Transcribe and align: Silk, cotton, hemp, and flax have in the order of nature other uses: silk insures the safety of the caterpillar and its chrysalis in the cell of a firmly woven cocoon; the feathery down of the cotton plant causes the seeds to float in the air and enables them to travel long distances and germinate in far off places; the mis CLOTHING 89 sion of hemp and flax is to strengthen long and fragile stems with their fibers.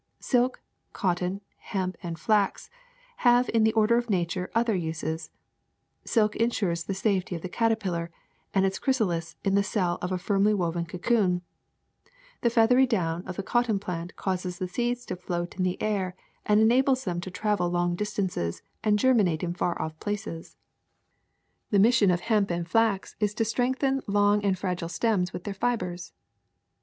Silk, 0.19 0.63
cotton, 0.93 1.41
hemp, 1.59 1.95
and 2.01 2.17
flax 2.17 2.71
have 3.17 3.51
in 3.53 3.63
the 3.63 3.73
order 3.73 3.97
of 3.97 4.09
nature 4.09 4.49
other 4.55 4.73
uses: 4.73 5.29
silk 6.05 6.35
insures 6.35 6.83
the 6.85 6.95
safety 6.95 7.35
of 7.35 7.43
the 7.43 7.47
caterpillar 7.47 8.09
and 8.51 8.65
its 8.65 8.79
chrysalis 8.79 9.35
in 9.43 9.53
the 9.53 9.61
cell 9.61 9.99
of 10.01 10.11
a 10.11 10.17
firmly 10.17 10.55
woven 10.55 10.85
cocoon; 10.87 11.43
the 12.41 12.49
feathery 12.49 12.87
down 12.87 13.23
of 13.27 13.35
the 13.35 13.43
cotton 13.43 13.77
plant 13.77 14.15
causes 14.15 14.57
the 14.57 14.67
seeds 14.67 15.05
to 15.05 15.15
float 15.15 15.55
in 15.55 15.61
the 15.63 15.79
air 15.79 16.15
and 16.47 16.59
enables 16.59 17.03
them 17.03 17.21
to 17.21 17.29
travel 17.29 17.69
long 17.69 17.93
distances 17.95 18.63
and 18.83 18.97
germinate 18.97 19.43
in 19.43 19.53
far 19.53 19.79
off 19.79 19.99
places; 19.99 20.57
the 21.69 21.77
mis 21.77 21.99
CLOTHING 21.99 22.07
89 22.09 22.09
sion 22.09 22.11
of 22.11 22.19
hemp 22.21 22.49
and 22.49 22.67
flax 22.67 23.15
is 23.19 23.35
to 23.35 23.45
strengthen 23.45 24.01
long 24.07 24.43
and 24.43 24.57
fragile 24.57 24.89
stems 24.89 25.31
with 25.31 25.43
their 25.43 25.53
fibers. 25.53 26.11